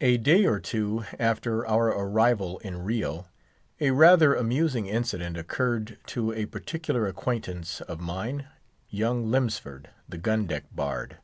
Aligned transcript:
A 0.00 0.16
day 0.16 0.46
or 0.46 0.58
two 0.58 1.04
after 1.16 1.64
our 1.64 1.86
arrival 1.96 2.58
in 2.64 2.82
Rio, 2.82 3.26
a 3.78 3.92
rather 3.92 4.34
amusing 4.34 4.88
incident 4.88 5.36
occurred 5.36 5.96
to 6.06 6.32
a 6.32 6.46
particular 6.46 7.06
acquaintance 7.06 7.80
of 7.82 8.00
mine, 8.00 8.48
young 8.90 9.30
Lemsford, 9.30 9.90
the 10.08 10.18
gun 10.18 10.46
deck 10.48 10.64
bard. 10.74 11.18